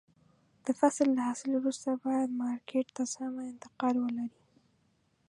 [0.65, 4.39] د فصل له حاصل وروسته باید مارکېټ ته سمه انتقال ولري.